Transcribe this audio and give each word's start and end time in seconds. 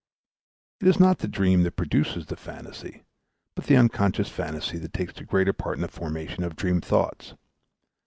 It 0.79 0.87
is 0.87 0.99
not 0.99 1.19
the 1.19 1.27
dream 1.27 1.61
that 1.61 1.75
produces 1.75 2.25
the 2.25 2.35
phantasy 2.35 3.03
but 3.53 3.65
the 3.67 3.77
unconscious 3.77 4.29
phantasy 4.29 4.79
that 4.79 4.93
takes 4.93 5.13
the 5.13 5.23
greatest 5.25 5.59
part 5.59 5.77
in 5.77 5.83
the 5.83 5.87
formation 5.87 6.43
of 6.43 6.55
the 6.55 6.55
dream 6.55 6.81
thoughts. 6.81 7.35